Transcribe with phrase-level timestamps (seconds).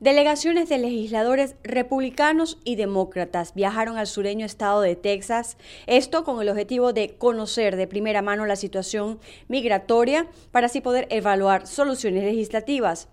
[0.00, 6.48] Delegaciones de legisladores republicanos y demócratas viajaron al sureño estado de Texas, esto con el
[6.48, 13.08] objetivo de conocer de primera mano la situación migratoria para así poder evaluar soluciones legislativas,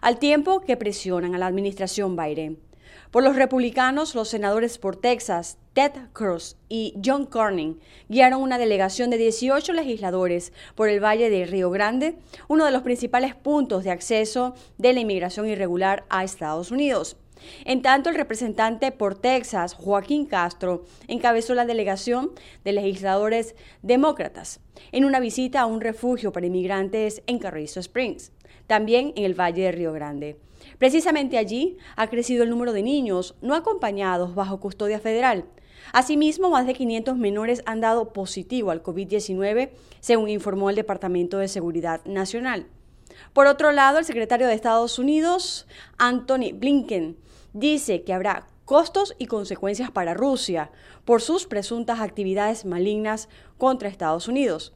[0.00, 2.69] al tiempo que presionan a la administración Biden.
[3.10, 9.10] Por los republicanos, los senadores por Texas, Ted Cruz y John Cornyn, guiaron una delegación
[9.10, 12.18] de 18 legisladores por el Valle de Río Grande,
[12.48, 17.16] uno de los principales puntos de acceso de la inmigración irregular a Estados Unidos.
[17.64, 22.32] En tanto, el representante por Texas, Joaquín Castro, encabezó la delegación
[22.64, 24.60] de legisladores demócratas
[24.92, 28.32] en una visita a un refugio para inmigrantes en Carrizo Springs,
[28.66, 30.38] también en el Valle de Río Grande.
[30.78, 35.44] Precisamente allí ha crecido el número de niños no acompañados bajo custodia federal.
[35.92, 39.70] Asimismo, más de 500 menores han dado positivo al COVID-19,
[40.00, 42.66] según informó el Departamento de Seguridad Nacional.
[43.32, 45.66] Por otro lado, el secretario de Estados Unidos,
[45.98, 47.16] Anthony Blinken,
[47.52, 50.70] dice que habrá costos y consecuencias para Rusia
[51.04, 54.72] por sus presuntas actividades malignas contra Estados Unidos.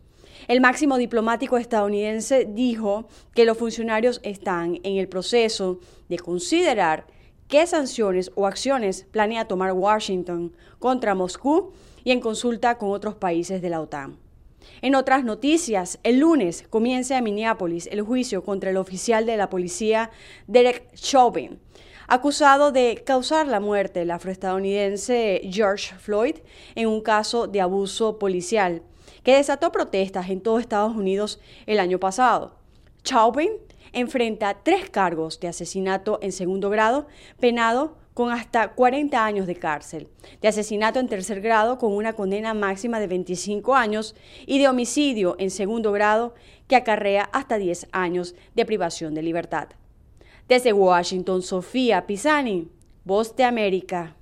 [0.48, 7.06] El máximo diplomático estadounidense dijo que los funcionarios están en el proceso de considerar
[7.48, 11.72] qué sanciones o acciones planea tomar Washington contra Moscú
[12.02, 14.18] y en consulta con otros países de la OTAN.
[14.82, 19.50] En otras noticias, el lunes comienza en Minneapolis el juicio contra el oficial de la
[19.50, 20.10] policía
[20.46, 21.58] Derek Chauvin,
[22.06, 26.36] acusado de causar la muerte del afroestadounidense George Floyd
[26.74, 28.82] en un caso de abuso policial
[29.22, 32.56] que desató protestas en todo Estados Unidos el año pasado.
[33.02, 33.50] Chauvin
[33.92, 37.06] enfrenta tres cargos de asesinato en segundo grado,
[37.40, 40.08] penado con hasta 40 años de cárcel,
[40.40, 44.14] de asesinato en tercer grado con una condena máxima de 25 años
[44.46, 46.34] y de homicidio en segundo grado
[46.68, 49.68] que acarrea hasta 10 años de privación de libertad.
[50.48, 52.68] Desde Washington, Sofía Pisani,
[53.04, 54.14] Voz de América.